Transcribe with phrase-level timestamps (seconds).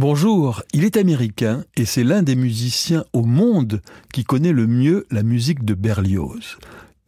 [0.00, 3.82] Bonjour, il est américain et c'est l'un des musiciens au monde
[4.14, 6.56] qui connaît le mieux la musique de Berlioz.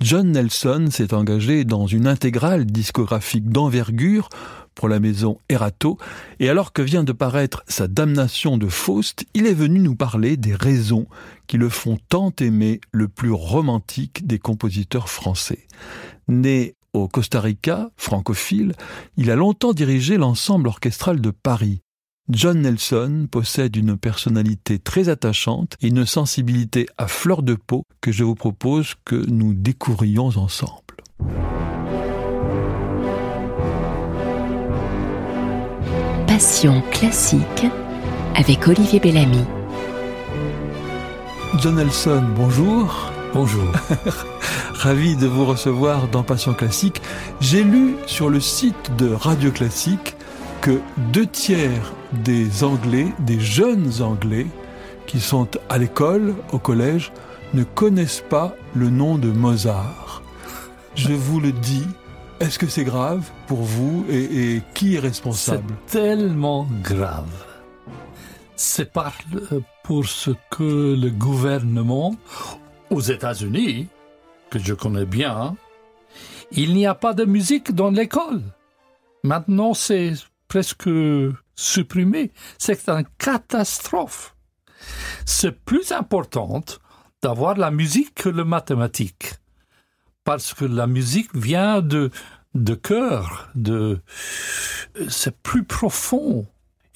[0.01, 4.29] John Nelson s'est engagé dans une intégrale discographique d'envergure
[4.75, 5.97] pour la maison Erato,
[6.39, 10.37] et alors que vient de paraître sa damnation de Faust, il est venu nous parler
[10.37, 11.07] des raisons
[11.47, 15.67] qui le font tant aimer le plus romantique des compositeurs français.
[16.29, 18.75] Né au Costa Rica, francophile,
[19.17, 21.82] il a longtemps dirigé l'ensemble orchestral de Paris.
[22.29, 28.13] John Nelson possède une personnalité très attachante et une sensibilité à fleur de peau que
[28.13, 30.81] je vous propose que nous découvrions ensemble.
[36.29, 37.67] Passion classique
[38.37, 39.45] avec Olivier Bellamy.
[41.59, 43.11] John Nelson, bonjour.
[43.35, 43.67] Bonjour.
[44.75, 47.03] Ravi de vous recevoir dans Passion classique.
[47.41, 50.15] J'ai lu sur le site de Radio Classique
[50.63, 50.81] que
[51.13, 54.47] deux tiers des Anglais, des jeunes Anglais,
[55.09, 57.13] qui sont à l'école, au collège,
[57.53, 60.23] ne connaissent pas le nom de Mozart.
[60.95, 61.85] Je vous le dis,
[62.39, 65.75] est-ce que c'est grave pour vous et, qui est responsable?
[65.87, 67.45] C'est tellement grave.
[68.55, 69.15] C'est par,
[69.83, 72.15] pour ce que le gouvernement
[72.91, 73.89] aux États-Unis,
[74.49, 75.57] que je connais bien,
[76.53, 78.43] il n'y a pas de musique dans l'école.
[79.25, 80.13] Maintenant, c'est
[80.53, 80.91] presque
[81.55, 82.31] supprimé.
[82.59, 84.37] C'est une catastrophe.
[85.25, 86.63] C'est plus important
[87.23, 89.33] d'avoir la musique que le mathématique.
[90.25, 92.11] Parce que la musique vient de,
[92.55, 94.03] de cœur, de,
[95.09, 96.47] c'est plus profond.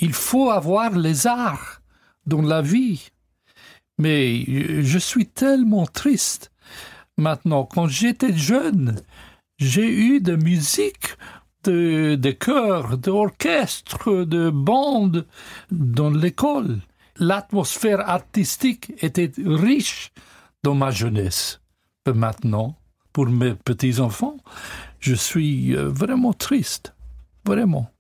[0.00, 1.80] Il faut avoir les arts
[2.26, 3.08] dans la vie.
[3.96, 4.44] Mais
[4.82, 6.52] je suis tellement triste.
[7.16, 9.00] Maintenant, quand j'étais jeune,
[9.56, 11.16] j'ai eu de musique,
[11.68, 15.26] de, de chœurs, d'orchestres, de bandes
[15.70, 16.78] dans l'école.
[17.16, 20.12] L'atmosphère artistique était riche
[20.62, 21.60] dans ma jeunesse.
[22.06, 22.76] Mais maintenant,
[23.12, 24.36] pour mes petits-enfants,
[25.00, 26.94] je suis vraiment triste.
[27.44, 27.90] Vraiment.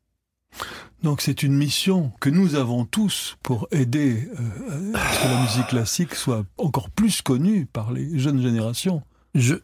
[1.02, 5.40] Donc c'est une mission que nous avons tous pour aider euh, à ce que la
[5.42, 9.02] musique classique soit encore plus connue par les jeunes générations.
[9.34, 9.54] Je...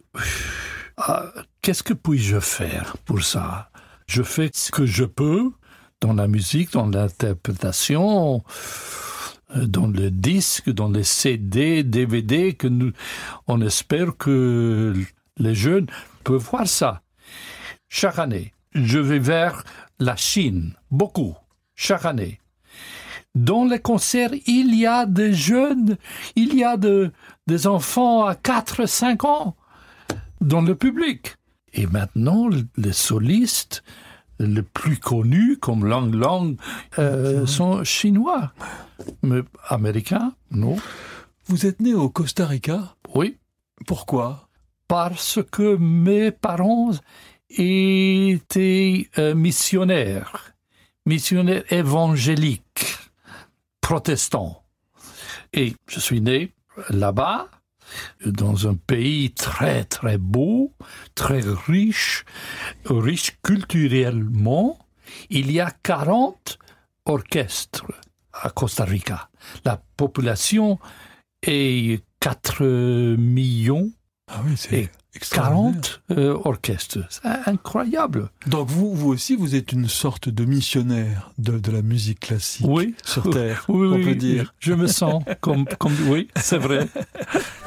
[0.97, 1.25] Ah,
[1.63, 3.71] Qu'est-ce que puis-je faire pour ça?
[4.15, 5.53] Je fais ce que je peux
[6.03, 8.43] dans la musique, dans l'interprétation,
[9.57, 12.93] dans le disque, dans les CD, DVD, que nous,
[13.47, 14.93] on espère que
[15.39, 15.87] les jeunes
[16.25, 17.01] peuvent voir ça.
[17.89, 19.65] Chaque année, je vais vers
[19.99, 21.35] la Chine, beaucoup,
[21.75, 22.39] chaque année.
[23.35, 25.97] Dans les concerts, il y a des jeunes,
[26.37, 27.13] il y a de,
[27.47, 29.57] des enfants à 4-5 ans
[30.43, 31.37] dans le public.
[31.75, 33.83] Et maintenant, les solistes
[34.39, 36.57] les plus connus, comme Lang Lang,
[36.99, 38.53] euh, sont chinois.
[39.23, 40.77] Mais américains, non.
[41.47, 43.39] Vous êtes né au Costa Rica Oui.
[43.87, 44.49] Pourquoi?
[44.89, 46.93] Parce que mes parents
[47.51, 50.55] était euh, missionnaire,
[51.07, 52.97] missionnaire évangélique,
[53.81, 54.63] protestant.
[55.53, 56.53] Et je suis né
[56.89, 57.49] là-bas,
[58.27, 60.73] dans un pays très très beau,
[61.15, 62.25] très riche,
[62.87, 64.79] riche culturellement.
[65.31, 66.59] Il y a 40
[67.07, 67.87] orchestres
[68.33, 69.29] à Costa Rica.
[69.65, 70.79] La population
[71.43, 72.65] est 4
[73.17, 73.91] millions.
[74.29, 74.91] Ah oui, c'est
[75.31, 77.01] 40 euh, orchestres.
[77.11, 78.31] C'est incroyable.
[78.47, 82.67] Donc vous, vous aussi, vous êtes une sorte de missionnaire de, de la musique classique
[82.69, 82.95] oui.
[83.05, 84.55] sur Terre, oui, on oui, peut dire.
[84.59, 86.89] Je me sens comme, comme oui, c'est vrai.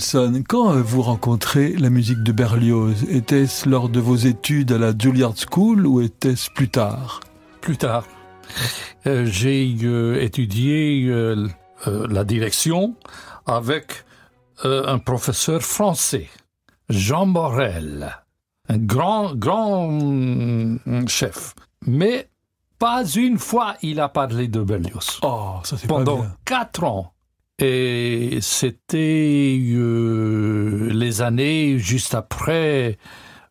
[0.00, 4.96] Nelson, quand vous rencontrez la musique de Berlioz Était-ce lors de vos études à la
[4.96, 7.20] Juilliard School ou était-ce plus tard?
[7.60, 8.06] Plus tard.
[9.06, 11.48] Euh, J'ai euh, étudié euh,
[11.84, 12.94] la direction
[13.44, 14.06] avec
[14.64, 16.30] un professeur français,
[16.88, 18.16] Jean Morel,
[18.70, 19.98] un grand, grand
[21.08, 21.54] chef.
[21.86, 22.30] Mais
[22.78, 25.20] pas une fois il a parlé de Berlioz.
[25.20, 27.12] Oh, ça c'est Pendant quatre ans.
[27.62, 32.96] Et c'était euh, les années juste après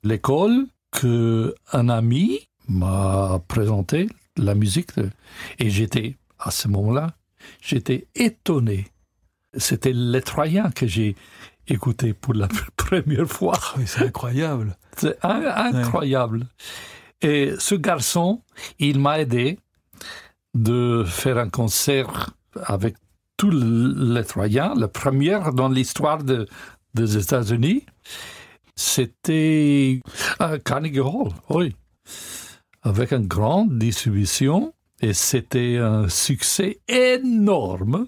[0.04, 4.08] l'école que un ami m'a présenté
[4.38, 4.92] la musique
[5.60, 7.12] et j'étais à ce moment-là,
[7.62, 8.88] j'étais étonné.
[9.56, 11.16] C'était les Troyens que j'ai
[11.68, 12.48] écouté pour la
[12.78, 13.58] première fois.
[13.76, 14.76] Ah c'est incroyable.
[14.98, 16.48] C'est in- incroyable.
[17.22, 18.42] Et ce garçon,
[18.80, 19.60] il m'a aidé
[20.56, 22.32] de faire un concert
[22.64, 22.96] avec
[23.40, 26.46] tous les Troyens, la première dans l'histoire de-
[26.94, 27.86] des États-Unis.
[28.76, 30.02] C'était
[30.40, 31.74] à Carnegie Hall, oui,
[32.82, 34.74] avec une grande distribution.
[35.02, 38.08] Et c'était un succès énorme,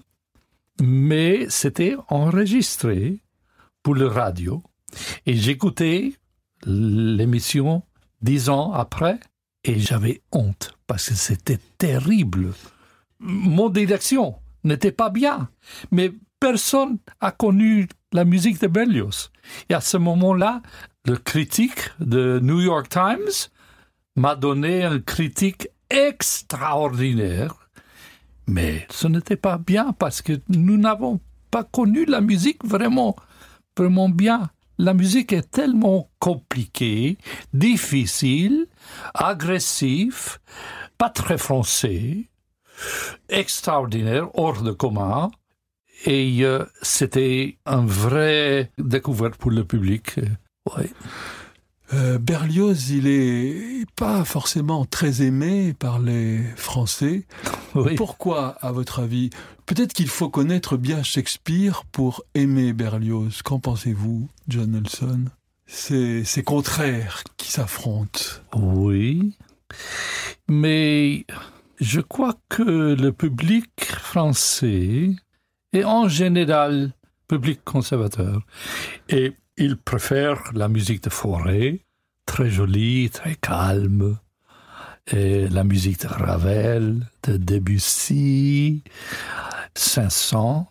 [0.82, 3.20] mais c'était enregistré
[3.82, 4.62] pour le radio.
[5.24, 6.12] Et j'écoutais
[6.66, 7.82] l'émission
[8.20, 9.18] dix ans après
[9.64, 12.52] et j'avais honte parce que c'était terrible.
[13.20, 14.34] Mon direction
[14.64, 15.48] n'était pas bien,
[15.90, 19.30] mais personne a connu la musique de Berlioz.
[19.68, 20.62] Et à ce moment-là,
[21.06, 23.50] le critique de New York Times
[24.16, 27.68] m'a donné une critique extraordinaire,
[28.46, 31.20] mais ce n'était pas bien parce que nous n'avons
[31.50, 33.14] pas connu la musique vraiment,
[33.76, 34.50] vraiment bien.
[34.78, 37.18] La musique est tellement compliquée,
[37.52, 38.66] difficile,
[39.14, 40.40] agressif,
[40.98, 42.28] pas très français,
[43.28, 45.30] extraordinaire, hors de commun.
[46.04, 50.16] Et euh, c'était un vrai découverte pour le public.
[50.74, 50.90] Ouais.
[51.94, 57.26] Euh, Berlioz, il est pas forcément très aimé par les Français.
[57.74, 57.94] Oui.
[57.94, 59.30] Pourquoi, à votre avis?
[59.64, 63.40] Peut-être qu'il faut connaître bien Shakespeare pour aimer Berlioz.
[63.42, 65.24] Qu'en pensez-vous, John Nelson?
[65.64, 68.20] C'est ces contraires qui s'affrontent.
[68.54, 69.34] Oui,
[70.48, 71.24] mais
[71.82, 75.10] je crois que le public français
[75.72, 76.92] est en général
[77.26, 78.46] public conservateur
[79.08, 81.80] et il préfère la musique de forêt,
[82.24, 84.16] très jolie, très calme,
[85.08, 88.84] et la musique de Ravel, de Debussy,
[89.74, 90.68] Saint-Saëns,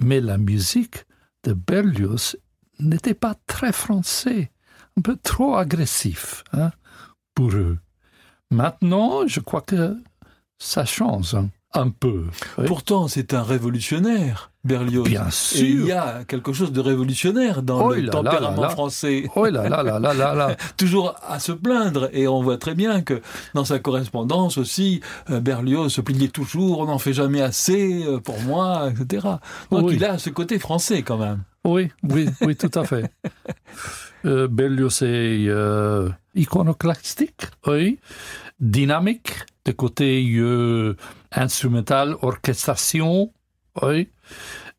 [0.00, 1.06] mais la musique
[1.44, 2.36] de Berlioz
[2.80, 4.50] n'était pas très français,
[4.98, 6.72] un peu trop agressif hein,
[7.36, 7.78] pour eux.
[8.52, 9.96] Maintenant, je crois que
[10.58, 11.36] ça change
[11.74, 12.24] un peu.
[12.58, 12.66] oui.
[12.66, 15.04] Pourtant, c'est un révolutionnaire, Berlioz.
[15.08, 15.86] Bien Et il sûr.
[15.86, 18.74] y a quelque chose de révolutionnaire dans Oh le là tempérament là là.
[18.74, 19.24] français.
[19.34, 20.56] Oh là là là là là là.
[20.76, 22.10] Toujours à se plaindre.
[22.12, 23.22] Et on voit très bien que
[23.54, 25.00] dans sa correspondance aussi,
[25.30, 29.26] euh, Berlioz se plaignait toujours, on n'en fait jamais assez euh, pour moi, etc.
[29.70, 29.94] Donc Oui.
[29.96, 31.40] il a ce côté français quand même.
[31.64, 33.10] Oui, oui, oui, tout à fait.
[34.24, 37.98] Euh, Berlioz est euh, iconoclastique, oui,
[38.62, 40.96] dynamique, de côté euh,
[41.32, 43.32] instrumental, orchestration,
[43.82, 44.08] oui.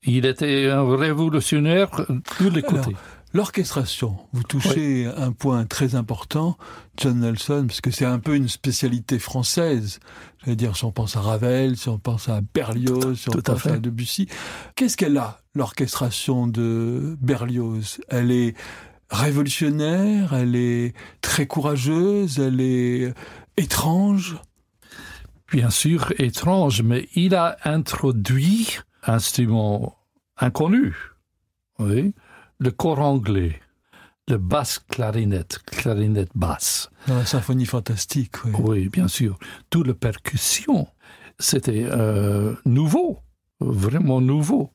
[0.03, 2.97] Il était un révolutionnaire de tous les Alors, côtés.
[3.33, 6.55] L'orchestration, vous touchez un point très important,
[6.97, 9.99] John Nelson, parce que c'est un peu une spécialité française.
[10.43, 13.39] J'allais dire, si on pense à Ravel, si on pense à Berlioz, si on Tout
[13.39, 13.71] à pense fait.
[13.71, 14.27] à Debussy.
[14.75, 18.01] Qu'est-ce qu'elle a, l'orchestration de Berlioz?
[18.09, 18.53] Elle est
[19.09, 23.13] révolutionnaire, elle est très courageuse, elle est
[23.57, 24.37] étrange.
[25.51, 29.95] Bien sûr, étrange, mais il a introduit un instrument
[30.37, 30.95] inconnu,
[31.77, 32.15] oui,
[32.59, 33.59] le corps anglais,
[34.27, 36.89] le basse clarinette, clarinette basse.
[37.07, 38.51] Dans la symphonie fantastique, oui.
[38.57, 39.37] Oui, bien sûr.
[39.69, 40.87] Tout le percussion,
[41.37, 43.19] c'était euh, nouveau,
[43.59, 44.71] vraiment nouveau.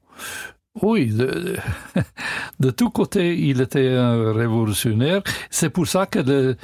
[0.82, 1.56] Oui, de,
[2.61, 5.23] de tous côtés, il était un révolutionnaire.
[5.50, 6.56] C'est pour ça que le-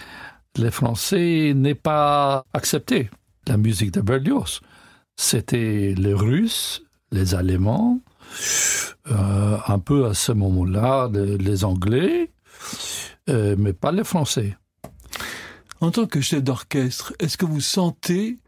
[0.56, 3.10] les Français n'ont pas accepté
[3.46, 4.60] la musique de Berlioz.
[5.16, 6.82] C'était les Russes,
[7.12, 8.00] les Allemands,
[9.10, 12.32] euh, un peu à ce moment-là, les, les Anglais,
[13.28, 14.56] euh, mais pas les Français.
[15.80, 18.38] En tant que chef d'orchestre, est-ce que vous sentez,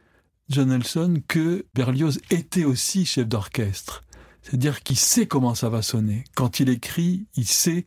[0.49, 4.03] John Nelson, que Berlioz était aussi chef d'orchestre?
[4.43, 6.25] C'est-à-dire qu'il sait comment ça va sonner.
[6.35, 7.85] Quand il écrit, il sait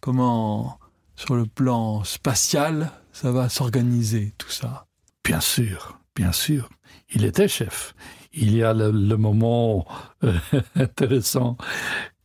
[0.00, 0.78] comment,
[1.16, 4.86] sur le plan spatial, ça va s'organiser, tout ça.
[5.24, 6.68] Bien sûr, bien sûr.
[7.14, 7.94] Il était chef.
[8.32, 9.86] Il y a le, le moment
[10.24, 10.32] euh,
[10.74, 11.56] intéressant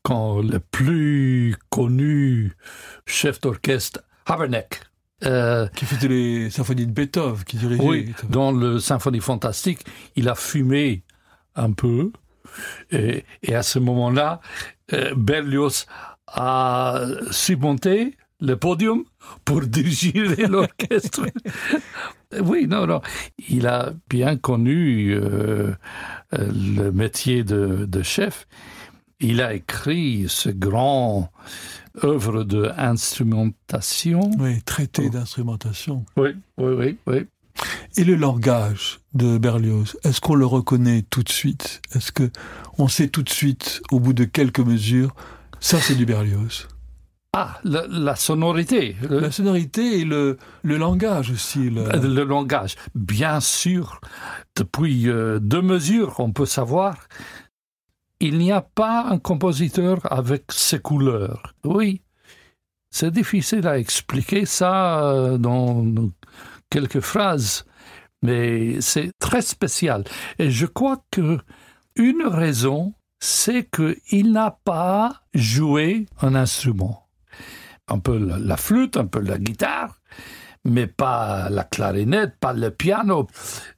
[0.04, 2.54] quand le plus connu
[3.06, 4.82] chef d'orchestre, Haberneck,
[5.26, 7.84] euh, Qui faisait les symphonies de Beethoven, qui dirigeait.
[7.84, 9.80] oui, dans le Symphonie Fantastique,
[10.16, 11.04] il a fumé
[11.56, 12.12] un peu.
[12.92, 14.42] Et, et à ce moment-là,
[14.94, 15.88] euh, Berlioz
[16.28, 17.02] a
[17.32, 19.04] surmonté le podium
[19.46, 21.26] pour diriger l'orchestre.
[22.42, 23.02] oui, non, non.
[23.50, 25.74] Il a bien connu euh,
[26.34, 28.48] euh, le métier de, de chef.
[29.20, 31.32] Il a écrit ce grand
[32.04, 34.30] œuvre d'instrumentation.
[34.40, 35.10] Oui, traité Oh.
[35.10, 36.06] d'instrumentation.
[36.18, 37.26] Oui, oui, oui, oui.
[37.96, 41.82] Et le langage de Berlioz, est-ce qu'on le reconnaît tout de suite?
[41.96, 42.30] Est-ce que
[42.78, 45.16] on sait tout de suite, au bout de quelques mesures,
[45.60, 46.68] ça c'est du Berlioz?
[47.40, 51.70] Ah, la, la sonorité, le, La sonorité et le, le langage aussi.
[51.70, 52.76] le- le langage.
[52.96, 54.02] Bien sûr,
[54.56, 56.98] depuis euh, deux mesures, on peut savoir,
[58.20, 61.54] il n'y a pas un compositeur avec ses couleurs.
[61.64, 62.02] Oui,
[62.90, 66.10] c'est difficile à expliquer ça euh, dans, dans
[66.72, 67.66] quelques phrases,
[68.24, 70.04] mais c'est très spécial.
[70.40, 71.38] Et je crois que
[71.96, 77.07] une raison, c'est qu'il n'a pas joué un instrument.
[77.88, 80.00] Un peu la, flûte, un peu la guitare,
[80.66, 83.28] mais pas la clarinette, pas le piano.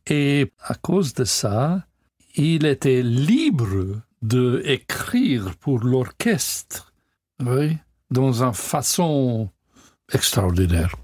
[0.07, 1.85] Et à cause de ça,
[2.35, 6.93] il était libre de écrire pour l'orchestre,
[7.43, 7.77] oui,
[8.09, 9.49] dans une façon
[10.11, 10.95] extraordinaire.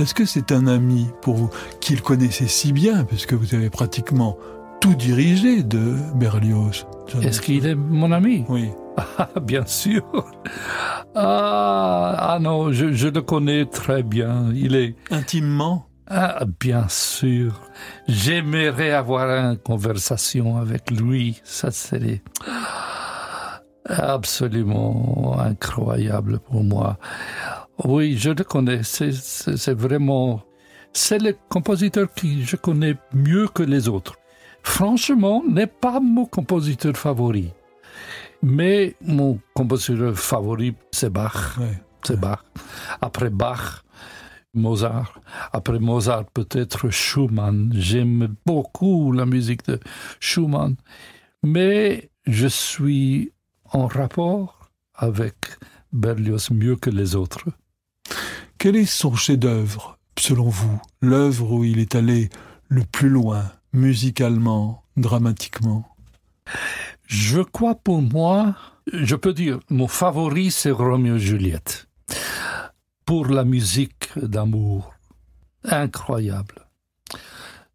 [0.00, 4.38] Est-ce que c'est un ami pour vous qu'il connaissait si bien, puisque vous avez pratiquement
[4.80, 6.86] tout dirigé de Berlioz
[7.22, 8.44] Est-ce qu'il est mon ami?
[8.48, 8.70] Oui.
[9.18, 10.02] Ah, bien sûr.
[11.14, 14.50] Ah, ah non, je, je le connais très bien.
[14.54, 15.86] Il est Intimement?
[16.06, 17.60] Ah, bien sûr.
[18.08, 21.40] J'aimerais avoir une conversation avec lui.
[21.44, 22.22] Ça serait
[23.86, 26.98] absolument incroyable pour moi.
[27.84, 28.82] Oui, je le connais.
[28.82, 30.42] C'est- vraiment,
[30.92, 34.16] c'est le compositeur que je connais mieux que les autres.
[34.62, 37.50] Franchement, n'est pas mon compositeur favori.
[38.42, 41.58] Mais mon compositeur favori, c'est Bach.
[42.06, 42.40] C'est Bach.
[43.00, 43.82] Après Bach,
[44.54, 45.18] Mozart.
[45.52, 47.70] Après Mozart, peut-être Schumann.
[47.74, 49.78] J'aime beaucoup la musique de
[50.20, 50.76] Schumann.
[51.42, 53.32] Mais je suis
[53.72, 55.36] en rapport avec
[55.92, 57.44] Berlioz mieux que les autres.
[58.58, 62.28] Quel est son chef-d'œuvre, selon vous L'œuvre où il est allé
[62.68, 65.88] le plus loin, musicalement, dramatiquement?
[67.06, 68.54] Je crois pour moi,
[68.92, 71.88] je peux dire, mon favori, c'est Roméo et Juliette.
[73.04, 74.94] Pour la musique d'amour.
[75.64, 76.66] Incroyable.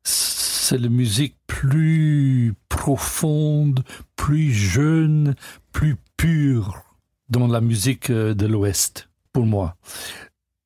[0.03, 3.83] C'est la musique plus profonde,
[4.15, 5.35] plus jeune,
[5.71, 6.83] plus pure
[7.29, 9.75] dans la musique euh, de l'Ouest, pour moi.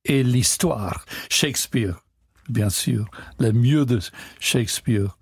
[0.05, 2.05] Et l'histoire, Shakespeare,
[2.49, 3.09] bien sûr,
[3.39, 3.99] le mieux de
[4.39, 5.17] Shakespeare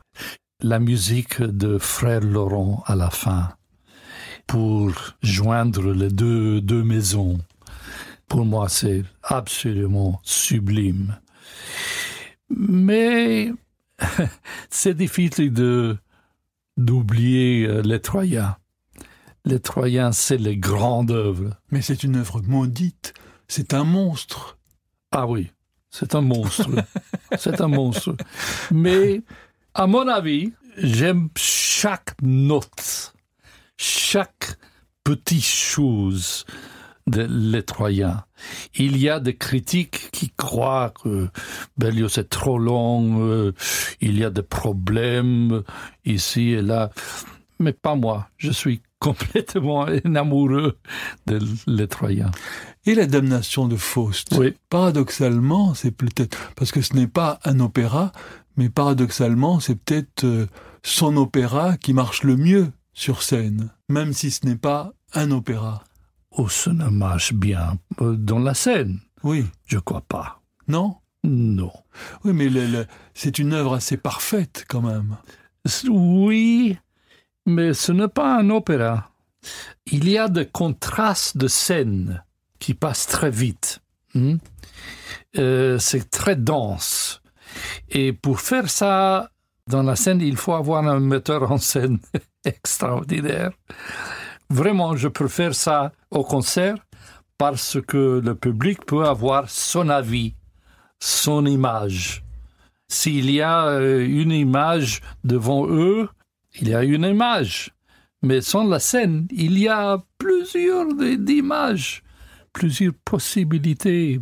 [0.62, 3.54] la musique de Frère Laurent à la fin
[4.48, 7.38] pour joindre les deux, deux maisons.
[8.28, 11.18] Pour moi, c'est absolument sublime.
[12.50, 13.54] Mais
[14.70, 15.96] c'est difficile de
[16.76, 18.58] d'oublier euh, les Troyens.
[19.46, 21.56] Les Troyens, c'est les grandes œuvres.
[21.72, 23.14] Mais c'est une œuvre maudite,
[23.48, 24.58] c'est un monstre.
[25.12, 25.52] Ah oui,
[25.90, 26.70] c'est un monstre.
[27.38, 28.16] c'est un monstre.
[28.72, 29.22] Mais,
[29.74, 33.14] à mon avis, j'aime chaque note,
[33.78, 34.58] chaque
[35.04, 36.46] petite chose
[37.08, 38.26] de les Troyens.
[38.76, 41.30] Il y a des critiques qui croient que
[41.78, 43.54] Berlioz est trop long, euh,
[44.02, 45.64] il y a des problèmes
[46.06, 46.92] ici et là.
[47.60, 48.30] Mais pas moi.
[48.38, 49.84] Je suis complètement
[50.16, 50.78] amoureux
[51.28, 52.32] de les Troyens.
[52.86, 54.56] Et la damnation de Faust Oui.
[54.70, 58.12] Paradoxalement, c'est peut-être parce que ce n'est pas un opéra,
[58.56, 60.48] mais paradoxalement, c'est peut-être euh,
[60.84, 65.84] son opéra qui marche le mieux sur scène, même si ce n'est pas un opéra.
[66.32, 69.00] Oh, ça ne marche bien euh, dans la scène.
[69.24, 70.42] Oui, Je crois pas.
[70.68, 70.96] non?
[71.24, 71.74] Non.
[72.24, 72.48] Oui, mais
[73.14, 75.18] c'est une œuvre assez parfaite quand même.
[75.90, 76.78] Oui,
[77.48, 79.10] mais ce n'est pas un opéra.
[79.88, 82.24] Il y a des contrastes de scène
[82.60, 83.80] qui passent très vite.
[84.14, 84.36] hmm?
[85.38, 87.22] Euh, c'est très dense.
[87.90, 89.32] Et pour faire ça
[89.68, 92.00] dans la scène, il faut avoir un metteur en scène
[92.46, 93.52] extraordinaire.
[94.50, 96.76] Vraiment, je préfère ça au concert
[97.38, 100.36] parce que le public peut avoir son avis,
[101.00, 102.24] son image.
[102.90, 106.10] S'il y a euh, une image devant eux,
[106.62, 107.72] il y a une image.
[108.24, 110.88] Mais sans la scène, il y a plusieurs
[111.30, 112.04] images,
[112.54, 114.20] plusieurs possibilités.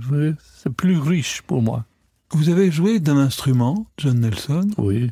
[0.56, 1.86] C'est plus riche pour moi.
[2.32, 5.12] Vous avez joué d'un instrument, John Nelson Oui.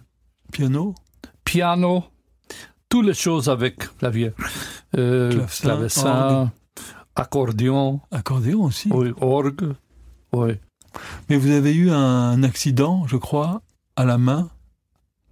[0.51, 0.95] Piano
[1.45, 2.03] Piano,
[2.89, 4.31] toutes les choses avec clavier.
[4.97, 6.51] Euh, Clavecin,
[7.15, 8.89] accordion, Accordéon aussi.
[8.93, 9.73] oui, orgue.
[10.33, 10.53] Oui.
[11.29, 13.61] Mais vous avez eu un accident, je crois,
[13.95, 14.49] à la main.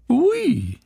[0.10, 0.80] Oui,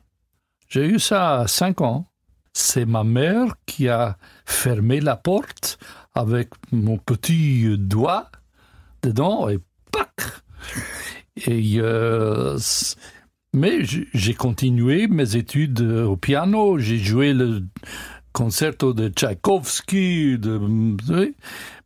[0.76, 2.04] j'ai eu ça à 5 ans.
[2.52, 5.78] C'est ma mère qui a fermé la porte
[6.12, 8.30] avec mon petit doigt
[9.02, 9.58] dedans et
[9.90, 10.20] pac
[11.46, 12.58] Et euh,
[13.54, 16.76] mais j'ai continué mes études au piano.
[16.76, 17.64] J'ai joué le
[18.34, 20.38] concerto de Tchaïkovski,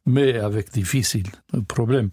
[0.05, 1.29] mais avec difficile
[1.69, 2.11] problème.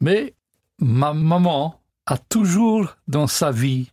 [0.00, 0.34] Mais
[0.78, 3.90] ma maman a toujours dans sa vie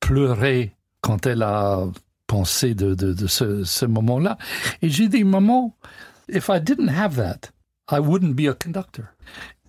[0.00, 0.75] pleuré
[1.06, 1.84] quand elle a
[2.26, 4.36] pensé de, de, de ce, ce moment-là.
[4.82, 5.76] Et j'ai dit, maman,
[6.28, 7.50] if I didn't have that,
[7.90, 9.04] I wouldn't be a conductor.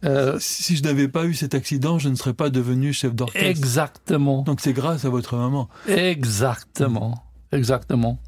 [0.05, 3.47] Euh, Si je n'avais pas eu cet accident, je ne serais pas devenu chef d'orchestre.
[3.47, 5.69] exactement, Donc c'est grâce à votre maman.
[5.87, 8.19] exactement, exactement.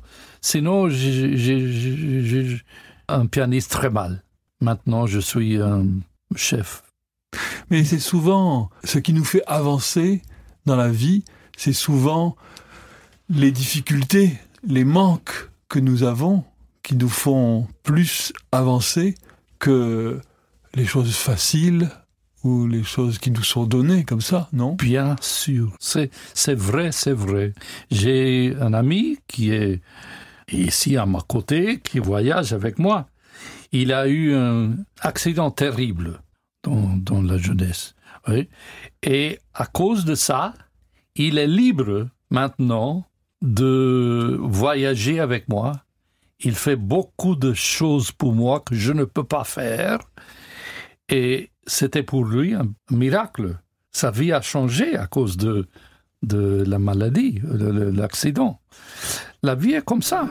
[0.41, 2.57] Sinon, j'ai
[3.07, 4.23] un pianiste très mal.
[4.61, 5.85] Maintenant, je suis un
[6.35, 6.83] chef.
[7.69, 10.21] Mais c'est souvent ce qui nous fait avancer
[10.65, 11.23] dans la vie,
[11.57, 12.35] c'est souvent
[13.29, 16.43] les difficultés, les manques que nous avons
[16.83, 19.15] qui nous font plus avancer
[19.59, 20.19] que
[20.73, 21.89] les choses faciles
[22.43, 24.75] ou les choses qui nous sont données comme ça, non?
[24.75, 26.09] Bien sûr, c'est
[26.55, 27.53] vrai, c'est vrai.
[27.91, 29.81] J'ai un ami qui est
[30.51, 33.07] ici à ma côté, qui voyage avec moi.
[33.71, 36.21] Il a eu un accident terrible
[36.63, 37.93] dans, dans la jeunesse.
[39.03, 40.53] Et à cause de ça,
[41.15, 43.05] il est libre maintenant
[43.41, 45.83] de voyager avec moi.
[46.39, 49.99] Il fait beaucoup de choses pour moi que je ne peux pas faire.
[51.09, 53.57] Et c'était pour lui un miracle.
[53.91, 55.67] Sa vie a changé à cause de,
[56.23, 58.59] de la maladie, de, de l'accident.
[59.43, 60.27] La vie est comme ça.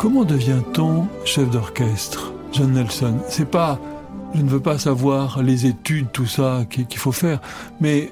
[0.00, 3.18] Comment devient-on chef d'orchestre, John Nelson?
[3.28, 3.78] C'est pas,
[4.34, 7.38] je ne veux pas savoir les études, tout ça qu'il faut faire,
[7.82, 8.10] mais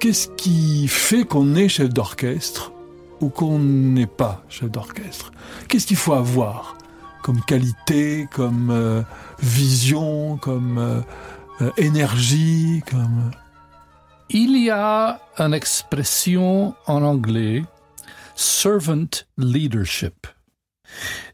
[0.00, 2.72] qu'est-ce qui fait qu'on est chef d'orchestre
[3.20, 5.30] ou qu'on n'est pas chef d'orchestre?
[5.68, 6.78] Qu'est-ce qu'il faut avoir
[7.22, 9.02] comme qualité, comme euh,
[9.38, 11.00] vision, comme euh,
[11.60, 13.30] euh, énergie, comme
[14.30, 17.62] Il y a une expression en anglais,
[18.36, 20.26] servant leadership.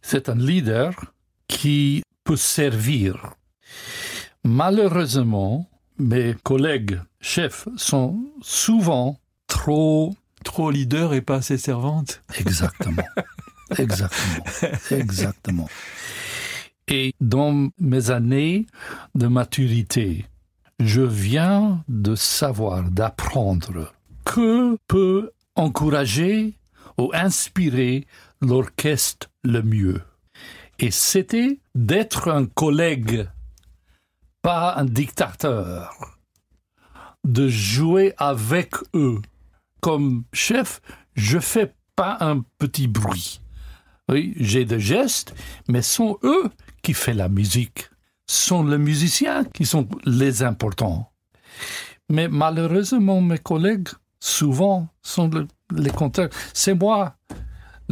[0.03, 1.15] C'est un leader
[1.49, 3.35] qui peut servir.
[4.45, 12.23] Malheureusement, mes collègues chefs sont souvent trop trop leader et pas assez servante.
[12.39, 13.05] Exactement.
[13.79, 14.45] Exactement.
[14.91, 15.69] Exactement.
[16.89, 18.67] Et dans mes années
[19.15, 20.27] de maturité,
[20.81, 23.93] je viens de savoir, d'apprendre
[24.25, 26.55] que peut encourager
[26.99, 28.07] ou inspirer
[28.43, 30.03] l'orchestre le mieux.
[30.79, 33.29] Et c'était d'être un collègue,
[34.43, 36.19] pas un dictateur,
[37.25, 39.21] de jouer avec eux.
[39.81, 40.81] Comme chef,
[41.15, 43.41] je fais pas un petit bruit.
[44.09, 45.35] Oui, j'ai des gestes,
[45.69, 46.51] mais sont eux
[46.83, 47.89] qui font la musique.
[48.29, 51.11] Sont les musiciens qui sont les importants.
[52.09, 53.89] Mais malheureusement, mes collègues,
[54.21, 56.31] souvent, sont le- les contraires.
[56.53, 57.15] C'est moi.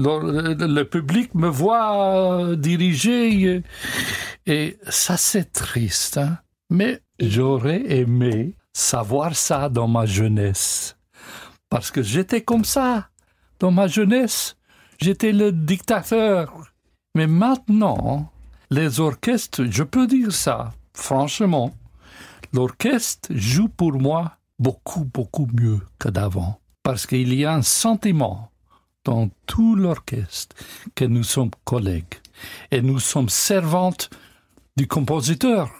[0.02, 3.62] Le, public me voit euh, diriger et,
[4.46, 6.16] et ça, c'est triste.
[6.16, 6.38] hein.
[6.70, 10.96] Mais j'aurais aimé savoir ça dans ma jeunesse.
[11.68, 13.10] Parce que j'étais comme ça
[13.58, 14.56] dans ma jeunesse.
[15.00, 16.72] J'étais le dictateur.
[17.14, 18.30] Mais maintenant,
[18.70, 21.74] les orchestres, je peux dire ça, franchement,
[22.52, 26.58] l'orchestre joue pour moi beaucoup, beaucoup mieux que d'avant.
[26.82, 28.49] Parce qu'il y a un sentiment
[29.04, 30.56] dans tout l'orchestre
[30.94, 32.20] que nous sommes collègues.
[32.70, 34.10] Et nous sommes servantes
[34.76, 35.70] du compositeur,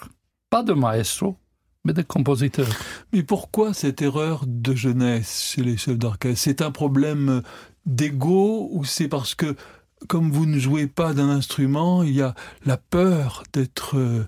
[0.51, 1.37] pas de maestro,
[1.85, 2.69] mais de compositeur.
[3.13, 6.43] Mais pourquoi cette erreur de jeunesse chez les chefs d'orchestre?
[6.43, 7.43] C'est un problème
[7.87, 9.57] d'ego ou c'est parce que
[10.09, 14.27] comme vous ne jouez pas d'un instrument, il y a la peur d'être euh,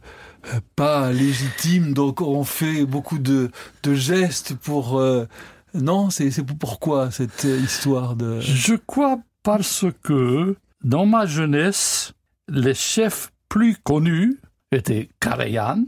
[0.76, 3.50] pas légitime, donc on fait beaucoup de,
[3.84, 4.98] gestes pour...
[4.98, 5.26] Euh,
[5.74, 8.40] non, c'est pourquoi cette histoire de...
[8.40, 12.12] Je crois parce que dans ma jeunesse,
[12.48, 14.38] les chefs plus connus
[14.70, 15.84] étaient Karajan,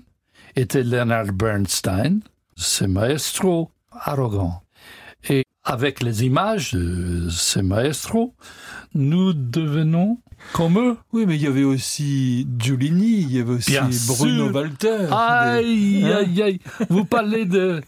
[0.56, 2.20] était Leonard Bernstein,
[2.56, 4.62] ce maestro arrogant.
[5.28, 8.34] Et avec les images de ces maestros,
[8.94, 10.18] nous devenons
[10.52, 10.96] comme eux.
[11.12, 13.76] Oui, mais il y avait aussi Giulini, il y avait aussi
[14.06, 15.08] Bruno Walter.
[15.10, 16.60] Aïe, hein aïe, aïe.
[16.88, 17.80] Vous parlez de,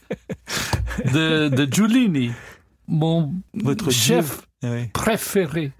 [1.12, 2.31] de, de Giulini,
[2.88, 5.73] mon Votre chef ah préféré.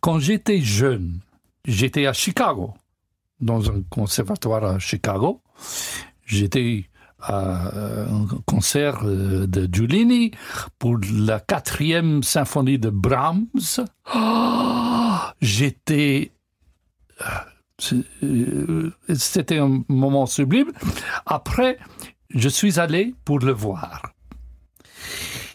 [0.00, 1.20] Quand j'étais jeune,
[1.64, 2.74] j'étais à Chicago,
[3.40, 5.40] dans un conservatoire à Chicago.
[6.24, 6.88] J'étais
[7.20, 7.70] à
[8.08, 10.32] un concert euh, de Giulini
[10.78, 13.46] pour la quatrième symphonie de Brahms.
[14.14, 14.85] Oh,
[15.40, 16.32] j'étais
[17.20, 17.24] euh,
[18.22, 20.72] euh, c'était un moment sublime.
[21.26, 21.78] Après,
[22.30, 24.14] je suis allé pour le voir.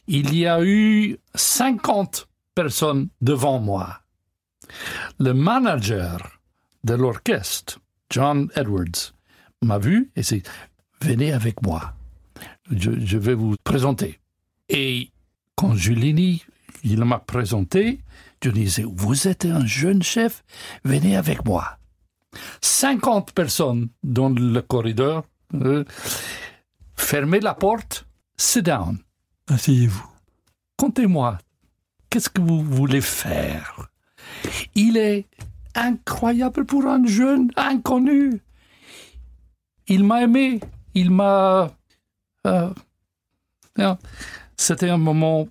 [0.08, 4.02] Il y a eu 50 personnes devant moi.
[5.20, 6.40] Le manager
[6.84, 9.14] de l'orchestre, John Edwards,
[9.62, 10.44] m'a vu et s'est
[11.02, 11.94] venez avec moi.
[12.72, 14.20] Je, vais vous présenter.
[14.70, 15.10] Et
[15.56, 16.44] quand Julini,
[16.84, 18.00] il m'a présenté,
[18.44, 20.44] je disais, vous êtes un jeune chef,
[20.84, 21.78] venez avec moi.
[22.62, 25.84] 50 personnes dans le corridor, euh,
[26.96, 28.06] fermez la porte,
[28.38, 28.98] sit down.
[29.48, 30.10] Asseyez-vous.
[30.78, 31.38] Contez-moi,
[32.10, 33.90] qu'est-ce que vous voulez faire?
[34.76, 35.26] Il est
[35.76, 38.42] incroyable pour un jeune inconnu.
[39.88, 40.62] Il m'a aimé
[40.94, 41.72] il m'a...
[42.48, 42.70] Euh,
[44.58, 45.48] c'était un moment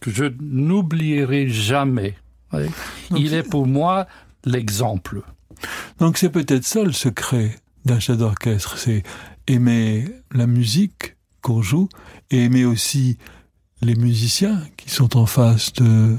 [0.00, 2.16] que je n'oublierai jamais.
[3.16, 4.06] Il est pour moi
[4.44, 5.22] l'exemple.
[5.98, 9.02] Donc c'est peut-être ça le secret d'un chef d'orchestre, c'est
[9.46, 11.88] aimer la musique qu'on joue
[12.30, 13.18] et aimer aussi
[13.82, 16.16] les musiciens qui sont en face de,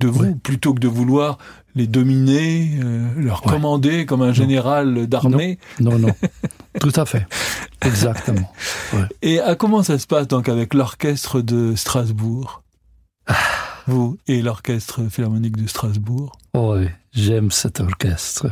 [0.00, 1.38] de vous, plutôt que de vouloir
[1.76, 5.58] les dominer, euh, leur commander comme un général d'armée.
[5.78, 6.14] Non, non,
[6.80, 7.26] tout à fait,
[7.82, 8.52] exactement.
[9.22, 12.62] Et à comment ça se passe donc avec l'orchestre de Strasbourg?
[13.86, 18.48] Vous et l'orchestre philharmonique de Strasbourg Oui, j'aime cet orchestre.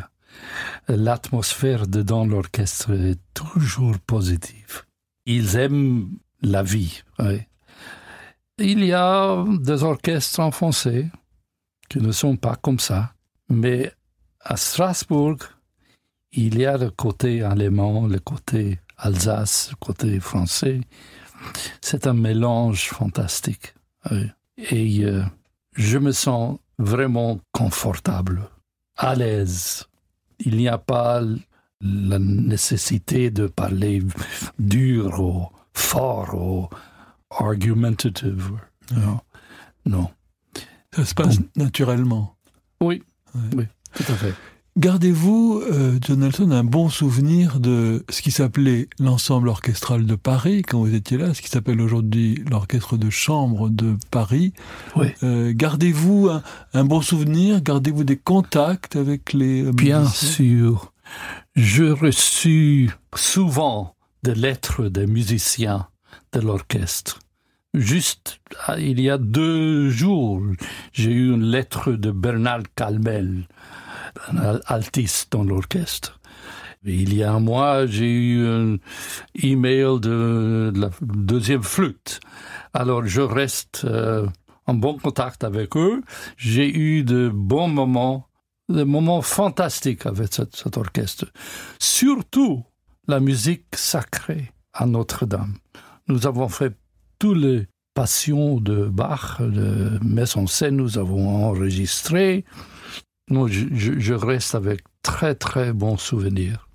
[0.88, 4.84] L'atmosphère dedans l'orchestre est toujours positive.
[5.26, 6.10] Ils aiment
[6.42, 7.02] la vie.
[8.58, 11.10] Il y a des orchestres en français
[11.88, 13.12] qui ne sont pas comme ça.
[13.48, 13.92] Mais
[14.40, 15.36] à Strasbourg,
[16.32, 20.80] il y a le côté allemand, le côté Alsace, le côté français.
[21.80, 23.74] C'est un mélange fantastique.
[24.58, 25.22] Et euh,
[25.76, 28.42] je me sens vraiment confortable,
[28.96, 29.86] à l'aise.
[30.40, 31.22] Il n'y a pas
[31.80, 34.02] la nécessité de parler
[34.58, 36.68] dur ou fort ou
[37.30, 38.52] argumentative.
[38.94, 39.20] Non.
[39.86, 40.10] non.
[40.92, 42.36] Ça se passe naturellement.
[42.80, 43.02] Oui,
[43.54, 44.34] oui, tout à fait.
[44.78, 50.62] Gardez-vous, euh, John Nelson, un bon souvenir de ce qui s'appelait l'ensemble orchestral de Paris
[50.62, 54.52] quand vous étiez là, ce qui s'appelle aujourd'hui l'orchestre de chambre de Paris.
[54.94, 55.08] Oui.
[55.24, 56.30] Euh, gardez-vous
[56.74, 60.92] un, bon souvenir, gardez-vous des contacts avec les Bien sûr.
[61.56, 65.88] Je reçus souvent des lettres des musiciens
[66.32, 67.18] de l'orchestre.
[67.74, 68.38] Juste
[68.68, 70.40] ah, il y a deux jours,
[70.92, 73.48] j'ai eu une lettre de Bernard Calmel,
[74.28, 76.18] un altiste dans l'orchestre.
[76.84, 78.76] Il y a un mois, j'ai eu un
[79.42, 82.20] email de la deuxième flûte.
[82.72, 84.26] Alors je reste euh,
[84.66, 86.02] en bon contact avec eux.
[86.36, 88.28] J'ai eu de bons moments,
[88.68, 91.26] des moments fantastiques avec cet orchestre.
[91.80, 92.64] Surtout
[93.08, 95.54] la musique sacrée à Notre-Dame.
[96.06, 96.74] Nous avons fait
[97.18, 102.44] tous les passions de Bach, de Messe en scène, nous avons enregistré.
[103.30, 106.67] Non, je, je reste avec très très bons souvenirs.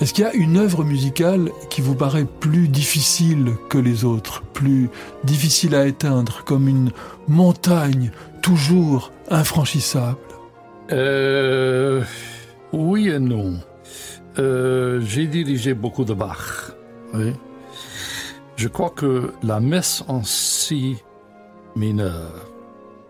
[0.00, 4.42] Est-ce qu'il y a une œuvre musicale qui vous paraît plus difficile que les autres,
[4.42, 4.88] plus
[5.24, 6.90] difficile à éteindre, comme une
[7.28, 8.10] montagne
[8.40, 10.16] toujours infranchissable?
[10.90, 12.02] Euh,
[12.72, 13.60] Oui et non.
[14.38, 16.72] Euh, j'ai dirigé beaucoup de Bach.
[17.12, 17.34] Oui.
[18.56, 20.96] Je crois que la messe en si
[21.76, 22.46] mineur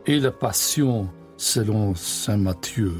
[0.07, 2.94] et la passion selon Saint Matthieu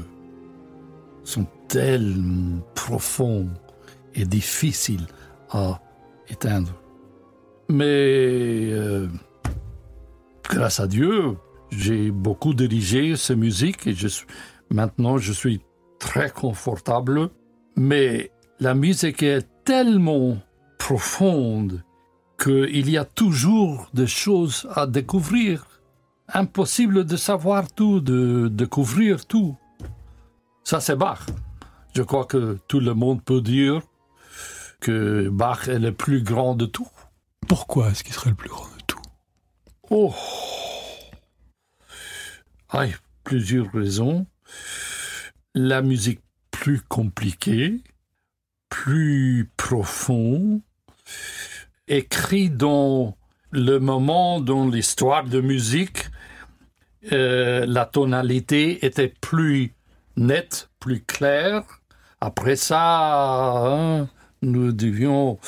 [1.23, 3.47] sont tellement profonds
[4.15, 5.07] et difficiles
[5.49, 5.81] à
[6.29, 6.73] éteindre.
[7.69, 9.07] Mais euh,
[10.43, 11.37] grâce à Dieu,
[11.69, 14.27] j'ai beaucoup dirigé ces musiques et je suis,
[14.69, 15.61] maintenant je suis
[15.99, 17.29] très confortable.
[17.75, 20.37] Mais la musique est tellement
[20.77, 21.83] profonde
[22.41, 25.65] qu'il y a toujours des choses à découvrir.
[26.33, 29.55] Impossible de savoir tout, de découvrir tout.
[30.63, 31.19] Ça, c'est Bach.
[31.93, 33.81] Je crois que tout le monde peut dire
[34.81, 36.89] que Bach est le plus grand de tout.
[37.47, 39.01] Pourquoi est-ce qu'il serait le plus grand de tout?
[39.89, 40.13] Oh
[42.73, 42.85] ah,
[43.25, 44.25] plusieurs raisons.
[45.53, 47.83] La musique plus compliquée,
[48.69, 50.61] plus profond,
[51.89, 53.17] écrit dans
[53.51, 56.09] le moment dans l'histoire de musique,
[57.11, 59.75] euh, la tonalité était plus
[60.15, 61.63] nette, plus claire.
[62.21, 64.07] Après ça, hein,
[64.41, 65.39] nous devions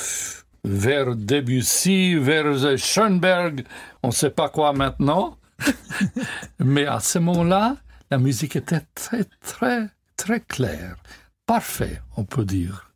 [0.64, 3.64] vers Debussy, vers Schoenberg,
[4.02, 5.36] on ne sait pas quoi maintenant.
[6.58, 7.76] Mais à ce moment-là,
[8.10, 10.96] la musique était très, très, très claire.
[11.46, 12.90] Parfait, on peut dire.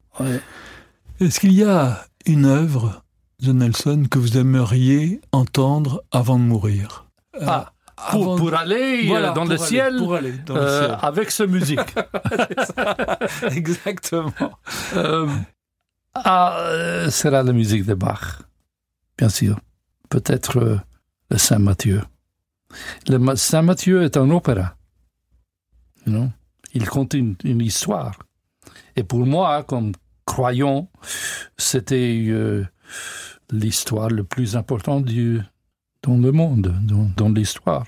[1.20, 3.02] Est-ce qu'il y a une œuvre
[3.42, 7.06] de Nelson que vous aimeriez entendre avant de mourir?
[7.36, 7.72] Euh, ah,
[8.10, 11.94] pour, aller, euh, dans, le ciel, pour aller dans le euh, ciel avec ce musique.
[13.50, 14.32] Exactement.
[16.24, 18.42] ah, sera la musique de Bach,
[19.16, 19.58] bien sûr.
[20.08, 20.80] Peut-être
[21.30, 22.02] le Saint Matthieu.
[23.08, 24.76] Le Saint Matthieu est un opéra.
[26.06, 26.30] You
[26.74, 28.18] Il compte une, histoire.
[28.96, 29.92] Et pour moi, comme
[30.24, 30.90] croyant,
[31.56, 32.66] c'était
[33.50, 35.06] l'histoire le plus importante
[36.02, 36.74] dans le monde,
[37.16, 37.86] dans, l'histoire.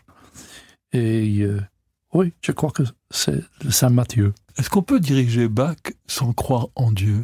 [0.93, 1.61] Et euh,
[2.13, 4.35] oui, je crois que c'est le Saint Matthieu.
[4.57, 7.23] Est-ce qu'on peut diriger Bach sans croire en Dieu?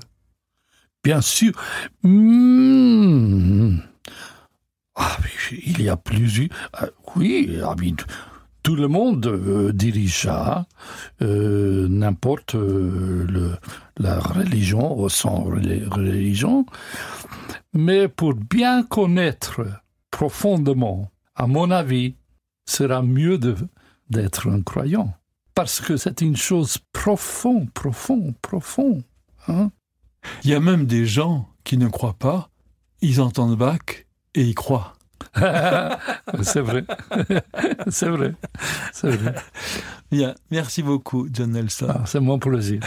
[1.06, 1.52] Bien sûr.
[2.02, 3.76] Mmh.
[4.96, 5.16] Ah,
[5.52, 6.48] il y a plusieurs.
[6.82, 7.76] Euh, oui, ah,
[8.64, 10.66] tout le monde euh, dirigea
[11.22, 13.54] euh, n'importe euh,
[13.98, 16.66] la religion ou sans religion.
[17.72, 19.60] Mais pour bien connaître
[20.10, 22.16] profondément, à mon avis,
[22.68, 23.38] sera mieux
[24.10, 25.14] d'être un croyant.
[25.54, 29.04] Parce que c'est une chose profonde, profonde, profonde.
[29.46, 29.70] Hein?
[30.44, 32.50] Il y a même des gens qui ne croient pas,
[33.00, 34.94] ils entendent Bach et ils croient.
[36.42, 36.84] c'est vrai.
[37.88, 38.34] c'est vrai.
[38.92, 39.34] C'est vrai.
[40.10, 40.34] Bien.
[40.50, 41.88] Merci beaucoup, John Nelson.
[41.90, 42.80] Ah, c'est mon plaisir.